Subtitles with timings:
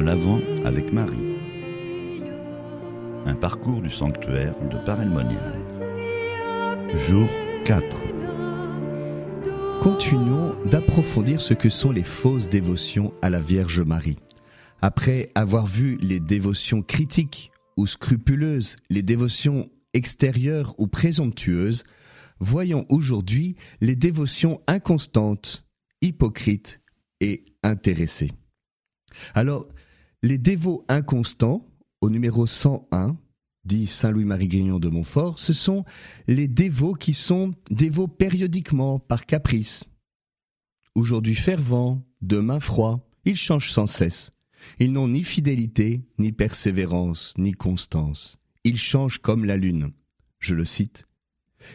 [0.00, 1.36] L'Avent avec Marie.
[3.26, 5.64] Un parcours du sanctuaire de Paray-le-Monial.
[6.94, 7.28] Jour
[7.64, 7.84] 4.
[9.82, 14.18] Continuons d'approfondir ce que sont les fausses dévotions à la Vierge Marie.
[14.80, 21.84] Après avoir vu les dévotions critiques ou scrupuleuses, les dévotions extérieures ou présomptueuses,
[22.40, 25.64] voyons aujourd'hui les dévotions inconstantes,
[26.00, 26.80] hypocrites
[27.20, 28.32] et intéressées.
[29.34, 29.68] Alors,
[30.22, 31.68] les dévots inconstants,
[32.00, 33.16] au numéro 101,
[33.64, 35.84] dit Saint Louis-Marie Grignon de Montfort, ce sont
[36.28, 39.84] les dévots qui sont dévots périodiquement, par caprice.
[40.94, 44.30] Aujourd'hui fervents, demain froids, ils changent sans cesse.
[44.78, 48.38] Ils n'ont ni fidélité, ni persévérance, ni constance.
[48.64, 49.90] Ils changent comme la lune.
[50.38, 51.04] Je le cite.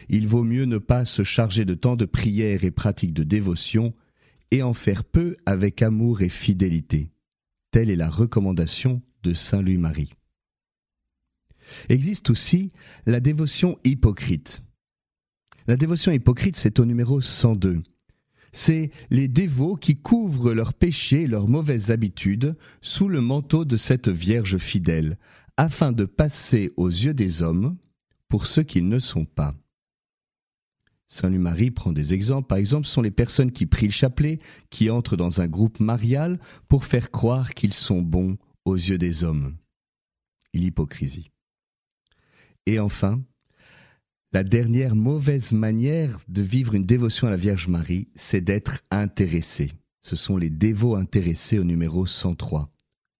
[0.08, 3.94] Il vaut mieux ne pas se charger de tant de prières et pratiques de dévotion
[4.50, 7.10] et en faire peu avec amour et fidélité.
[7.78, 10.12] Est la recommandation de Saint Louis-Marie.
[11.88, 12.72] Existe aussi
[13.06, 14.64] la dévotion hypocrite.
[15.68, 17.82] La dévotion hypocrite, c'est au numéro 102.
[18.52, 23.76] C'est les dévots qui couvrent leurs péchés et leurs mauvaises habitudes sous le manteau de
[23.76, 25.16] cette Vierge fidèle,
[25.56, 27.76] afin de passer aux yeux des hommes
[28.28, 29.54] pour ceux qu'ils ne sont pas.
[31.08, 32.48] Saint Louis-Marie prend des exemples.
[32.48, 34.38] Par exemple, ce sont les personnes qui prient le chapelet,
[34.70, 39.24] qui entrent dans un groupe marial pour faire croire qu'ils sont bons aux yeux des
[39.24, 39.56] hommes.
[40.52, 41.30] L'hypocrisie.
[42.66, 43.22] Et enfin,
[44.32, 49.72] la dernière mauvaise manière de vivre une dévotion à la Vierge Marie, c'est d'être intéressé.
[50.02, 52.70] Ce sont les dévots intéressés au numéro 103.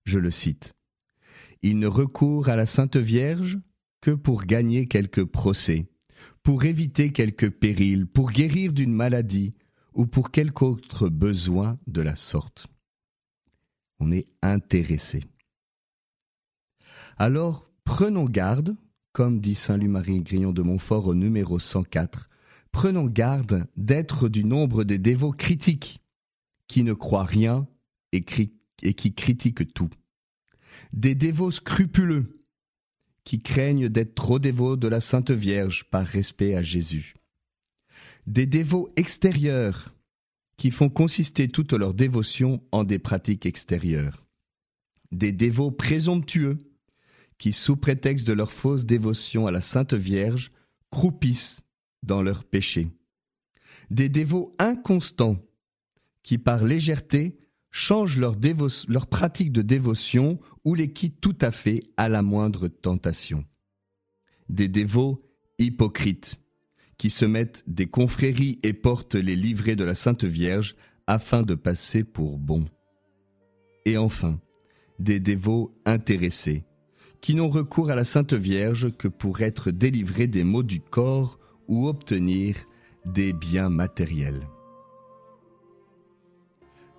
[0.05, 0.75] Je le cite.
[1.63, 3.59] Ils ne recourent à la Sainte Vierge
[4.03, 5.89] que pour gagner quelques procès
[6.49, 9.53] pour éviter quelques périls, pour guérir d'une maladie
[9.93, 12.69] ou pour quelque autre besoin de la sorte.
[14.01, 15.25] On est intéressé.
[17.19, 18.75] Alors, prenons garde,
[19.13, 22.31] comme dit Saint Louis-Marie Grillon de Montfort au numéro 104,
[22.73, 26.01] prenons garde d'être du nombre des dévots critiques,
[26.67, 27.69] qui ne croient rien
[28.13, 29.91] et qui critiquent tout.
[30.95, 32.38] Des dévots scrupuleux,
[33.29, 37.15] qui craignent d'être trop dévots de la Sainte Vierge par respect à Jésus.
[38.27, 39.95] Des dévots extérieurs
[40.57, 44.25] qui font consister toute leur dévotion en des pratiques extérieures.
[45.13, 46.57] Des dévots présomptueux
[47.37, 50.51] qui, sous prétexte de leur fausse dévotion à la Sainte Vierge,
[50.89, 51.61] croupissent
[52.03, 52.89] dans leurs péchés.
[53.91, 55.37] Des dévots inconstants
[56.23, 57.39] qui, par légèreté,
[57.79, 63.45] changent leur, pratique de dévotion ou les quittent tout à fait à la moindre tentation.
[64.49, 65.23] Des dévots
[65.59, 66.41] hypocrites
[66.97, 70.75] qui se mettent des confréries et portent les livrets de la Sainte Vierge
[71.07, 72.67] afin de passer pour bons.
[73.85, 74.41] Et enfin,
[74.99, 76.65] des dévots intéressés
[77.21, 81.39] qui n'ont recours à la Sainte Vierge que pour être délivrés des maux du corps
[81.69, 82.57] ou obtenir
[83.07, 84.43] des biens matériels.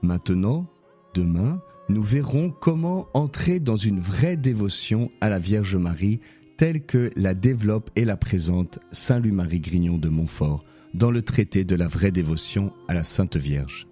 [0.01, 0.67] Maintenant,
[1.13, 6.19] demain, nous verrons comment entrer dans une vraie dévotion à la Vierge Marie
[6.57, 11.63] telle que la développe et la présente Saint Louis-Marie Grignon de Montfort dans le traité
[11.63, 13.87] de la vraie dévotion à la Sainte Vierge.